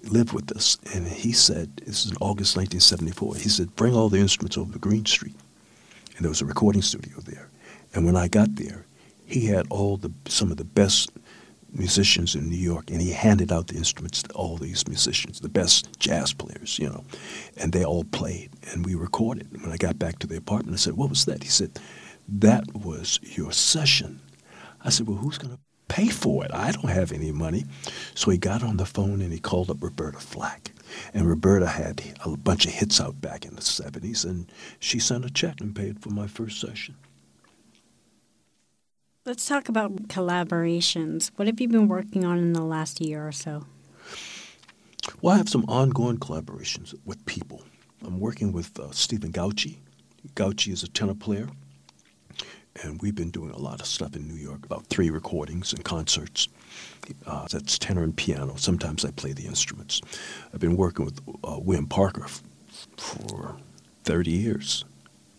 lived 0.03 0.33
with 0.33 0.51
us. 0.51 0.77
And 0.93 1.07
he 1.07 1.31
said, 1.31 1.77
this 1.85 2.05
is 2.05 2.11
in 2.11 2.17
August 2.17 2.57
1974, 2.57 3.35
he 3.35 3.49
said, 3.49 3.75
bring 3.75 3.93
all 3.93 4.09
the 4.09 4.17
instruments 4.19 4.57
over 4.57 4.73
to 4.73 4.79
Greene 4.79 5.05
Street. 5.05 5.35
And 6.15 6.25
there 6.25 6.29
was 6.29 6.41
a 6.41 6.45
recording 6.45 6.81
studio 6.81 7.19
there. 7.19 7.47
And 7.93 8.05
when 8.05 8.15
I 8.15 8.27
got 8.27 8.55
there, 8.55 8.85
he 9.25 9.45
had 9.45 9.67
all 9.69 9.97
the 9.97 10.11
some 10.25 10.49
of 10.49 10.57
the 10.57 10.65
best 10.65 11.11
musicians 11.73 12.35
in 12.35 12.49
New 12.49 12.57
York, 12.57 12.89
and 12.89 13.01
he 13.01 13.11
handed 13.11 13.51
out 13.51 13.67
the 13.67 13.75
instruments 13.75 14.23
to 14.23 14.33
all 14.33 14.57
these 14.57 14.87
musicians, 14.87 15.39
the 15.39 15.49
best 15.49 15.99
jazz 15.99 16.33
players, 16.33 16.79
you 16.79 16.89
know, 16.89 17.03
and 17.57 17.71
they 17.71 17.83
all 17.83 18.03
played, 18.03 18.51
and 18.71 18.85
we 18.85 18.95
recorded. 18.95 19.61
When 19.61 19.71
I 19.71 19.77
got 19.77 19.99
back 19.99 20.19
to 20.19 20.27
the 20.27 20.37
apartment, 20.37 20.75
I 20.75 20.79
said, 20.79 20.93
"What 20.93 21.09
was 21.09 21.25
that?" 21.25 21.43
He 21.43 21.49
said, 21.49 21.79
"That 22.27 22.73
was 22.73 23.19
your 23.21 23.51
session." 23.51 24.21
I 24.81 24.89
said, 24.89 25.07
"Well, 25.07 25.17
who's 25.17 25.37
going 25.37 25.55
to 25.55 25.59
pay 25.87 26.09
for 26.09 26.45
it? 26.45 26.51
I 26.53 26.71
don't 26.71 26.89
have 26.89 27.11
any 27.11 27.31
money." 27.31 27.65
So 28.15 28.31
he 28.31 28.37
got 28.37 28.63
on 28.63 28.77
the 28.77 28.85
phone 28.85 29.21
and 29.21 29.33
he 29.33 29.39
called 29.39 29.69
up 29.69 29.81
Roberta 29.81 30.19
Flack, 30.19 30.71
and 31.13 31.27
Roberta 31.27 31.67
had 31.67 32.01
a 32.25 32.37
bunch 32.37 32.65
of 32.65 32.73
hits 32.73 32.99
out 32.99 33.21
back 33.21 33.45
in 33.45 33.55
the 33.55 33.61
'70s, 33.61 34.23
and 34.25 34.51
she 34.79 34.99
sent 34.99 35.25
a 35.25 35.29
check 35.29 35.61
and 35.61 35.75
paid 35.75 36.01
for 36.01 36.09
my 36.09 36.27
first 36.27 36.59
session. 36.59 36.95
Let's 39.29 39.45
talk 39.45 39.69
about 39.69 40.07
collaborations. 40.07 41.29
What 41.35 41.47
have 41.47 41.61
you 41.61 41.67
been 41.67 41.87
working 41.87 42.25
on 42.25 42.39
in 42.39 42.53
the 42.53 42.63
last 42.63 42.99
year 42.99 43.27
or 43.27 43.31
so? 43.31 43.63
Well, 45.21 45.35
I 45.35 45.37
have 45.37 45.47
some 45.47 45.65
ongoing 45.67 46.17
collaborations 46.17 46.95
with 47.05 47.23
people. 47.27 47.61
I'm 48.03 48.19
working 48.19 48.51
with 48.51 48.79
uh, 48.79 48.89
Stephen 48.89 49.31
Gauci. 49.31 49.77
Gauci 50.33 50.73
is 50.73 50.81
a 50.81 50.87
tenor 50.87 51.13
player, 51.13 51.47
and 52.81 52.99
we've 53.03 53.13
been 53.13 53.29
doing 53.29 53.51
a 53.51 53.59
lot 53.59 53.81
of 53.81 53.85
stuff 53.85 54.15
in 54.15 54.27
New 54.27 54.33
York, 54.33 54.65
about 54.65 54.87
three 54.87 55.11
recordings 55.11 55.73
and 55.73 55.85
concerts. 55.85 56.47
Uh, 57.27 57.47
that's 57.51 57.77
tenor 57.77 58.01
and 58.01 58.17
piano. 58.17 58.55
Sometimes 58.57 59.05
I 59.05 59.11
play 59.11 59.33
the 59.33 59.45
instruments. 59.45 60.01
I've 60.51 60.59
been 60.59 60.75
working 60.75 61.05
with 61.05 61.21
uh, 61.43 61.59
William 61.59 61.85
Parker 61.85 62.23
f- 62.23 62.41
for 62.97 63.57
30 64.05 64.31
years, 64.31 64.85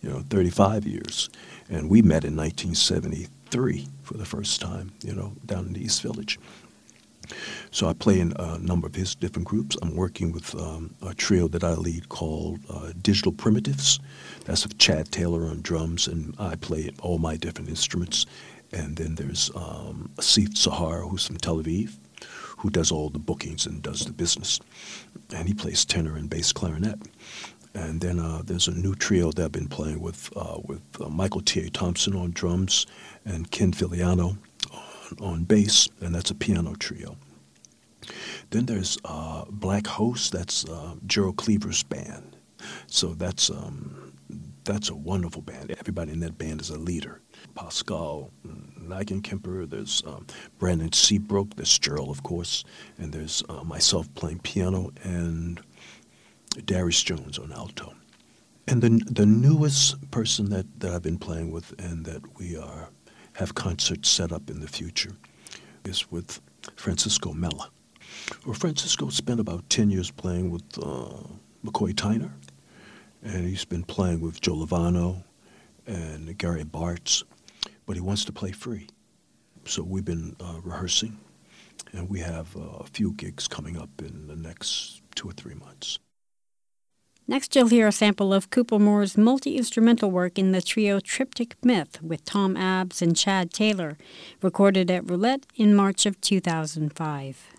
you 0.01 0.09
know, 0.09 0.23
35 0.29 0.85
years. 0.85 1.29
And 1.69 1.89
we 1.89 2.01
met 2.01 2.23
in 2.23 2.37
1973 2.37 3.27
three 3.51 3.87
for 4.01 4.15
the 4.15 4.25
first 4.25 4.61
time, 4.61 4.91
you 5.03 5.13
know, 5.13 5.33
down 5.45 5.67
in 5.67 5.73
the 5.73 5.83
East 5.83 6.01
Village. 6.01 6.39
So 7.69 7.87
I 7.87 7.93
play 7.93 8.19
in 8.19 8.33
a 8.37 8.57
number 8.57 8.87
of 8.87 8.95
his 8.95 9.15
different 9.15 9.47
groups. 9.47 9.77
I'm 9.81 9.95
working 9.95 10.31
with 10.31 10.53
um, 10.55 10.95
a 11.01 11.13
trio 11.13 11.47
that 11.49 11.63
I 11.63 11.73
lead 11.73 12.09
called 12.09 12.59
uh, 12.69 12.91
Digital 13.01 13.31
Primitives. 13.31 13.99
That's 14.45 14.63
with 14.63 14.77
Chad 14.77 15.11
Taylor 15.11 15.45
on 15.47 15.61
drums, 15.61 16.07
and 16.07 16.35
I 16.39 16.55
play 16.55 16.91
all 17.01 17.19
my 17.19 17.37
different 17.37 17.69
instruments. 17.69 18.25
And 18.73 18.97
then 18.97 19.15
there's 19.15 19.51
um, 19.55 20.09
Assif 20.15 20.53
Tsahar, 20.55 21.07
who's 21.09 21.27
from 21.27 21.37
Tel 21.37 21.57
Aviv, 21.57 21.95
who 22.57 22.69
does 22.69 22.91
all 22.91 23.09
the 23.09 23.19
bookings 23.19 23.65
and 23.65 23.81
does 23.81 24.05
the 24.05 24.13
business. 24.13 24.59
And 25.33 25.47
he 25.47 25.53
plays 25.53 25.85
tenor 25.85 26.15
and 26.15 26.29
bass 26.29 26.51
clarinet. 26.51 26.99
And 27.73 28.01
then 28.01 28.19
uh, 28.19 28.41
there's 28.43 28.67
a 28.67 28.71
new 28.71 28.95
trio 28.95 29.31
that 29.31 29.43
I've 29.43 29.51
been 29.51 29.67
playing 29.67 30.01
with, 30.01 30.29
uh, 30.35 30.59
with 30.63 30.81
uh, 30.99 31.09
Michael 31.09 31.41
T.A. 31.41 31.69
Thompson 31.69 32.15
on 32.15 32.31
drums 32.31 32.85
and 33.25 33.49
Ken 33.49 33.71
Filiano 33.71 34.37
on, 34.71 35.17
on 35.21 35.43
bass, 35.43 35.87
and 36.01 36.13
that's 36.13 36.31
a 36.31 36.35
piano 36.35 36.75
trio. 36.75 37.15
Then 38.49 38.65
there's 38.65 38.97
uh, 39.05 39.45
Black 39.49 39.87
Host, 39.87 40.33
that's 40.33 40.65
uh, 40.65 40.95
Gerald 41.05 41.37
Cleaver's 41.37 41.83
band. 41.83 42.35
So 42.87 43.13
that's, 43.13 43.49
um, 43.49 44.13
that's 44.65 44.89
a 44.89 44.95
wonderful 44.95 45.41
band. 45.41 45.73
Everybody 45.79 46.11
in 46.11 46.19
that 46.19 46.37
band 46.37 46.61
is 46.61 46.69
a 46.69 46.77
leader. 46.77 47.21
Pascal 47.55 48.31
Kemper. 49.23 49.65
there's 49.65 50.03
um, 50.05 50.25
Brandon 50.59 50.91
Seabrook, 50.91 51.55
there's 51.55 51.79
Gerald, 51.79 52.09
of 52.09 52.23
course, 52.23 52.63
and 52.97 53.13
there's 53.13 53.43
uh, 53.49 53.63
myself 53.63 54.13
playing 54.15 54.39
piano, 54.39 54.91
and 55.03 55.61
Darius 56.65 57.01
Jones 57.03 57.37
on 57.39 57.51
alto. 57.51 57.93
And 58.67 58.81
the, 58.81 58.89
the 59.11 59.25
newest 59.25 60.11
person 60.11 60.49
that, 60.49 60.65
that 60.79 60.93
I've 60.93 61.01
been 61.01 61.17
playing 61.17 61.51
with 61.51 61.73
and 61.79 62.05
that 62.05 62.37
we 62.37 62.57
are 62.57 62.89
have 63.33 63.55
concerts 63.55 64.09
set 64.09 64.31
up 64.31 64.49
in 64.49 64.59
the 64.59 64.67
future 64.67 65.13
is 65.85 66.11
with 66.11 66.41
Francisco 66.75 67.33
Mela. 67.33 67.69
Well, 68.45 68.53
Francisco 68.53 69.09
spent 69.09 69.39
about 69.39 69.69
10 69.69 69.89
years 69.89 70.11
playing 70.11 70.51
with 70.51 70.63
uh, 70.77 71.23
McCoy 71.65 71.93
Tyner, 71.93 72.31
and 73.23 73.47
he's 73.47 73.65
been 73.65 73.83
playing 73.83 74.21
with 74.21 74.41
Joe 74.41 74.55
Lovano 74.55 75.23
and 75.87 76.37
Gary 76.37 76.63
Bartz, 76.63 77.23
but 77.85 77.95
he 77.95 78.01
wants 78.01 78.25
to 78.25 78.31
play 78.31 78.51
free. 78.51 78.87
So 79.65 79.83
we've 79.83 80.05
been 80.05 80.35
uh, 80.39 80.59
rehearsing, 80.63 81.17
and 81.93 82.09
we 82.09 82.19
have 82.19 82.55
uh, 82.55 82.77
a 82.79 82.85
few 82.85 83.13
gigs 83.13 83.47
coming 83.47 83.77
up 83.77 83.89
in 83.99 84.27
the 84.27 84.35
next 84.35 85.01
two 85.15 85.29
or 85.29 85.33
three 85.33 85.55
months. 85.55 85.99
Next, 87.27 87.55
you'll 87.55 87.67
hear 87.67 87.87
a 87.87 87.91
sample 87.91 88.33
of 88.33 88.49
Cooper 88.49 88.79
Moore's 88.79 89.17
multi 89.17 89.55
instrumental 89.55 90.11
work 90.11 90.37
in 90.37 90.51
the 90.51 90.61
trio 90.61 90.99
Triptych 90.99 91.55
Myth 91.63 92.01
with 92.01 92.25
Tom 92.25 92.57
Abbs 92.57 93.01
and 93.01 93.15
Chad 93.15 93.53
Taylor, 93.53 93.97
recorded 94.41 94.91
at 94.91 95.09
Roulette 95.09 95.45
in 95.55 95.75
March 95.75 96.05
of 96.05 96.19
2005. 96.19 97.50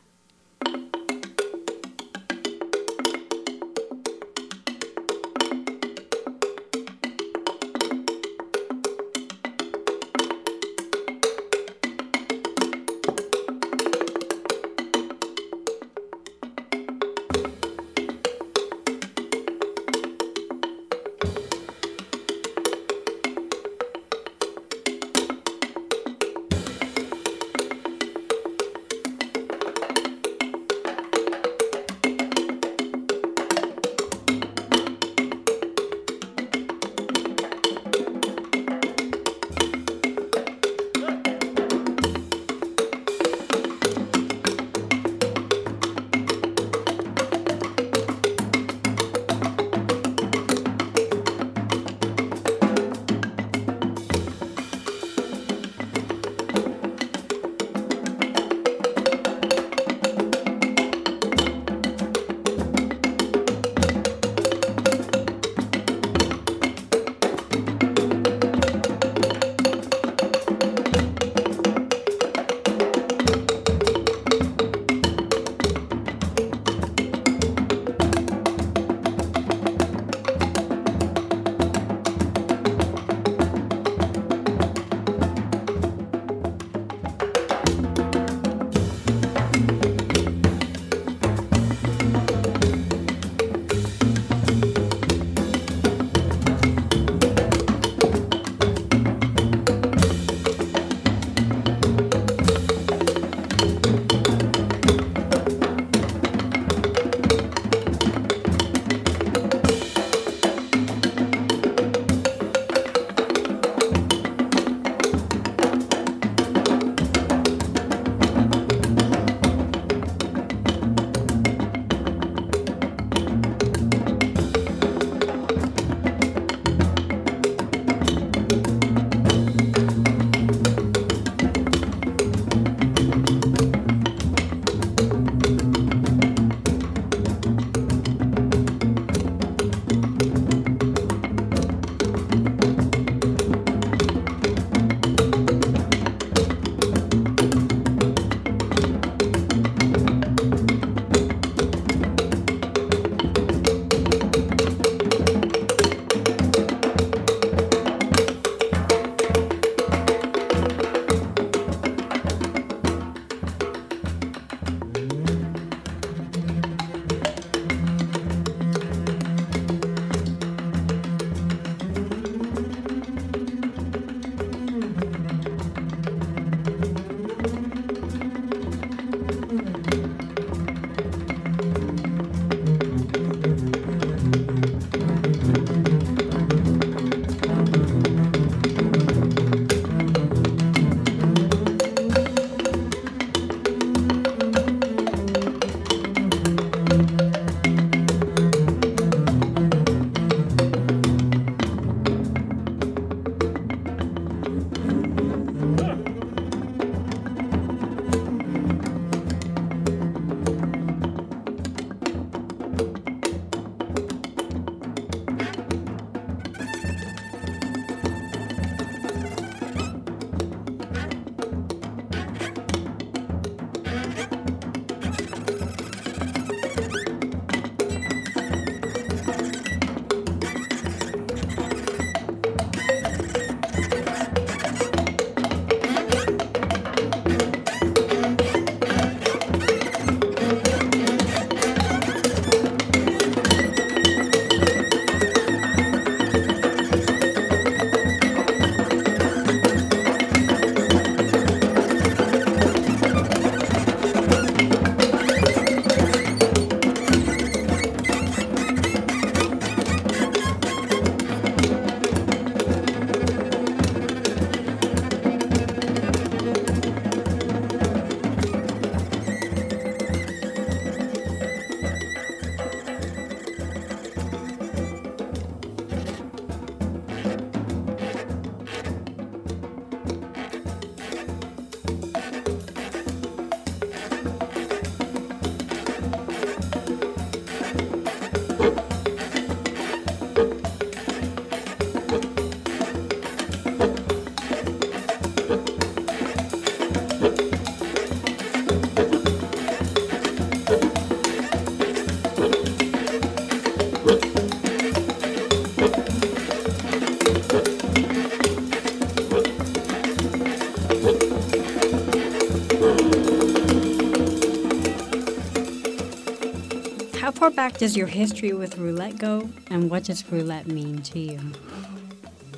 Back 317.68 317.78
does 317.78 317.96
your 317.96 318.08
history 318.08 318.52
with 318.52 318.76
roulette 318.76 319.16
go, 319.18 319.48
and 319.70 319.88
what 319.88 320.02
does 320.02 320.28
roulette 320.32 320.66
mean 320.66 321.00
to 321.00 321.20
you? 321.20 321.38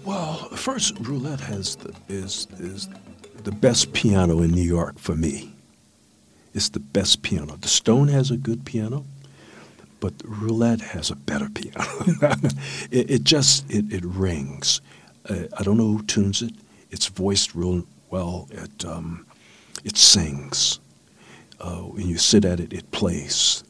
Well, 0.03 0.37
first, 0.57 0.99
roulette 0.99 1.41
has 1.41 1.77
the, 1.77 1.95
is 2.09 2.47
is 2.59 2.89
the 3.43 3.53
best 3.53 3.93
piano 3.93 4.41
in 4.41 4.53
New 4.53 4.63
York 4.63 4.99
for 4.99 5.15
me. 5.15 5.53
It's 6.55 6.71
the 6.71 6.81
best 6.81 7.21
piano. 7.21 7.57
The 7.57 7.69
Stone 7.69 8.09
has 8.09 8.31
a 8.31 8.39
good 8.39 8.65
piano, 8.65 9.05
but 10.01 10.15
roulette 10.25 10.81
has 10.81 11.11
a 11.11 11.17
better 11.17 11.51
piano. 11.51 11.85
it, 12.91 13.11
it, 13.11 13.25
just 13.25 13.71
it, 13.71 13.93
it 13.93 14.05
rings. 14.07 14.81
Uh, 15.29 15.49
I 15.59 15.65
don't 15.65 15.77
know 15.77 15.99
who 15.99 16.03
tunes 16.05 16.41
it. 16.41 16.55
It's 16.91 17.09
voiced 17.09 17.55
real 17.55 17.87
well. 18.09 18.49
It 18.51 18.87
um, 18.87 19.27
it 19.85 19.99
sings. 19.99 20.81
Uh, 21.61 21.83
when 21.95 22.09
you 22.09 22.17
sit 22.17 22.47
at 22.47 22.59
it, 22.59 22.73
it 22.73 22.91
plays. 22.91 23.65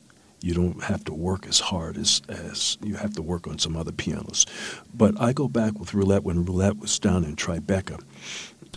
You 0.44 0.52
don't 0.52 0.84
have 0.84 1.02
to 1.06 1.14
work 1.14 1.46
as 1.46 1.58
hard 1.58 1.96
as, 1.96 2.20
as 2.28 2.76
you 2.82 2.96
have 2.96 3.14
to 3.14 3.22
work 3.22 3.46
on 3.46 3.58
some 3.58 3.78
other 3.78 3.92
pianos. 3.92 4.44
But 4.92 5.18
I 5.18 5.32
go 5.32 5.48
back 5.48 5.78
with 5.80 5.94
roulette 5.94 6.22
when 6.22 6.44
roulette 6.44 6.76
was 6.76 6.98
down 6.98 7.24
in 7.24 7.34
Tribeca, 7.34 7.98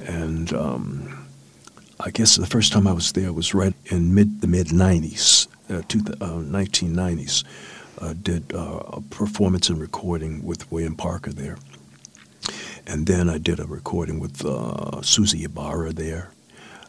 and 0.01 0.53
um, 0.53 1.27
I 1.99 2.10
guess 2.12 2.38
the 2.38 2.45
first 2.45 2.71
time 2.71 2.88
I 2.88 2.93
was 2.93 3.12
there 3.12 3.34
was 3.34 3.53
right 3.53 3.73
in 3.88 4.15
mid 4.15 4.39
the 4.39 4.47
mid 4.47 4.67
'90s, 4.67 5.47
uh, 5.69 5.80
uh, 5.80 6.39
1990s. 6.39 7.43
Uh, 7.99 8.13
did 8.13 8.53
uh, 8.53 8.84
a 8.93 9.01
performance 9.01 9.67
and 9.67 9.82
recording 9.82 10.45
with 10.45 10.71
William 10.71 10.95
Parker 10.95 11.34
there, 11.34 11.58
and 12.86 13.08
then 13.08 13.30
I 13.30 13.39
did 13.39 13.60
a 13.60 13.65
recording 13.65 14.21
with 14.21 14.45
uh, 14.45 15.01
Susie 15.01 15.43
Ibarra 15.43 15.91
there. 15.91 16.32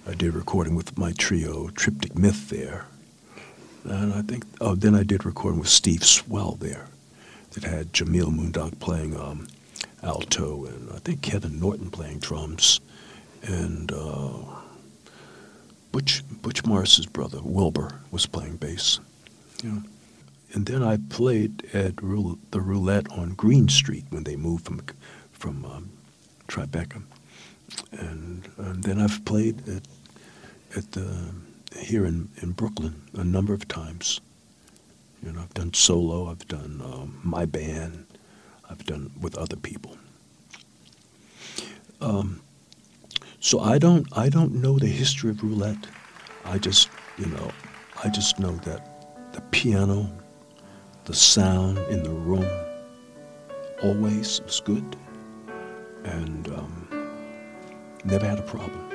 I 0.06 0.14
did 0.14 0.28
a 0.28 0.38
recording 0.38 0.76
with 0.76 0.96
my 0.96 1.12
trio 1.18 1.70
Triptych 1.70 2.16
Myth 2.16 2.48
there, 2.50 2.84
and 3.90 4.12
I 4.14 4.22
think 4.22 4.44
oh 4.60 4.74
then 4.74 4.94
I 4.94 5.02
did 5.02 5.24
recording 5.24 5.60
with 5.60 5.68
Steve 5.68 6.04
Swell 6.04 6.56
there, 6.60 6.86
that 7.52 7.64
had 7.64 7.92
Jemeel 7.92 8.30
Moondoc 8.34 8.78
playing 8.78 9.18
um, 9.18 9.48
alto 10.02 10.64
and 10.64 10.90
I 10.92 10.98
think 10.98 11.22
Kevin 11.22 11.58
Norton 11.58 11.90
playing 11.90 12.18
drums, 12.18 12.80
and 13.42 13.92
uh, 13.92 14.28
Butch 15.92 16.22
Butch 16.42 16.64
Morris's 16.64 17.06
brother 17.06 17.40
Wilber 17.42 18.00
was 18.10 18.26
playing 18.26 18.56
bass. 18.56 19.00
Yeah. 19.62 19.80
And 20.54 20.64
then 20.64 20.82
I 20.82 20.98
played 21.10 21.66
at 21.74 21.96
the 21.96 22.60
Roulette 22.60 23.10
on 23.12 23.34
Greene 23.34 23.68
Street 23.68 24.04
when 24.10 24.24
they 24.24 24.36
moved 24.36 24.64
from 24.64 24.80
from 25.32 25.64
um, 25.64 25.90
Tribeca, 26.48 27.02
and, 27.92 28.48
and 28.56 28.82
then 28.82 28.98
I've 28.98 29.24
played 29.24 29.68
at 29.68 29.82
at 30.76 30.92
the 30.92 31.32
here 31.76 32.04
in, 32.06 32.28
in 32.42 32.52
Brooklyn 32.52 33.02
a 33.14 33.24
number 33.24 33.54
of 33.54 33.68
times. 33.68 34.20
You 35.22 35.32
know, 35.32 35.40
I've 35.40 35.54
done 35.54 35.74
solo, 35.74 36.30
I've 36.30 36.46
done 36.46 36.80
um, 36.84 37.20
my 37.24 37.44
band, 37.44 38.06
I've 38.70 38.84
done 38.84 39.10
with 39.20 39.36
other 39.36 39.56
people. 39.56 39.96
Um, 42.00 42.40
so 43.40 43.60
I 43.60 43.78
don't 43.78 44.06
I 44.16 44.28
don't 44.28 44.54
know 44.54 44.78
the 44.78 44.86
history 44.86 45.30
of 45.30 45.42
roulette. 45.42 45.86
I 46.44 46.58
just 46.58 46.88
you 47.16 47.26
know 47.26 47.50
I 48.04 48.08
just 48.08 48.38
know 48.38 48.52
that 48.58 49.32
the 49.32 49.40
piano, 49.50 50.10
the 51.04 51.14
sound 51.14 51.78
in 51.90 52.02
the 52.02 52.10
room, 52.10 52.48
always 53.82 54.40
was 54.42 54.60
good, 54.60 54.96
and 56.04 56.48
um, 56.48 56.88
never 58.04 58.26
had 58.26 58.38
a 58.38 58.42
problem. 58.42 58.87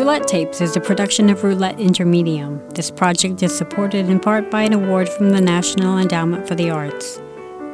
Roulette 0.00 0.26
Tapes 0.26 0.62
is 0.62 0.76
a 0.76 0.80
production 0.80 1.28
of 1.28 1.44
Roulette 1.44 1.76
Intermedium. 1.76 2.74
This 2.74 2.90
project 2.90 3.42
is 3.42 3.54
supported 3.54 4.08
in 4.08 4.18
part 4.18 4.50
by 4.50 4.62
an 4.62 4.72
award 4.72 5.10
from 5.10 5.28
the 5.28 5.42
National 5.42 5.98
Endowment 5.98 6.48
for 6.48 6.54
the 6.54 6.70
Arts. 6.70 7.18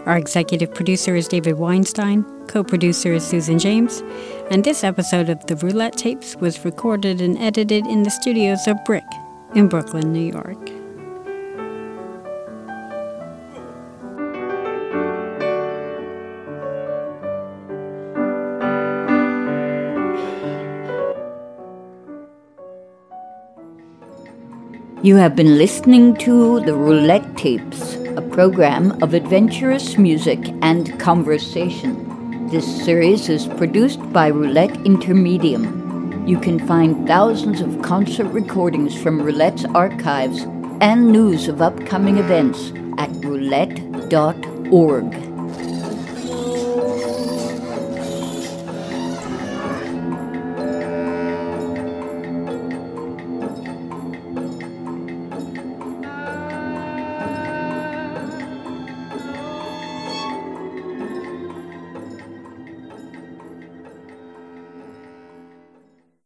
Our 0.07 0.19
executive 0.19 0.75
producer 0.75 1.15
is 1.15 1.29
David 1.29 1.57
Weinstein, 1.57 2.25
co 2.49 2.65
producer 2.65 3.13
is 3.13 3.25
Susan 3.25 3.61
James, 3.61 4.03
and 4.51 4.65
this 4.65 4.83
episode 4.83 5.29
of 5.29 5.47
the 5.47 5.55
Roulette 5.55 5.97
Tapes 5.97 6.35
was 6.35 6.65
recorded 6.65 7.21
and 7.21 7.39
edited 7.39 7.87
in 7.87 8.03
the 8.03 8.11
studios 8.11 8.67
of 8.67 8.85
Brick 8.85 9.07
in 9.55 9.69
Brooklyn, 9.69 10.13
New 10.13 10.33
York. 10.33 10.76
You 25.07 25.15
have 25.19 25.37
been 25.37 25.57
listening 25.57 26.17
to 26.17 26.59
the 26.63 26.75
Roulette 26.75 27.37
Tapes, 27.37 27.95
a 28.17 28.21
program 28.21 29.01
of 29.05 29.15
adventurous 29.15 29.97
music 29.97 30.41
and 30.63 30.99
conversation. 30.99 32.49
This 32.49 32.67
series 32.85 33.29
is 33.29 33.47
produced 33.47 34.01
by 34.13 34.27
Roulette 34.27 34.75
Intermedium. 34.85 36.27
You 36.29 36.41
can 36.41 36.59
find 36.67 37.07
thousands 37.07 37.61
of 37.61 37.83
concert 37.83 38.27
recordings 38.33 39.01
from 39.01 39.23
Roulette's 39.23 39.65
archives 39.77 40.41
and 40.81 41.13
news 41.13 41.47
of 41.47 41.63
upcoming 41.63 42.19
events 42.19 42.73
at 42.99 43.11
roulette.org. 43.25 43.77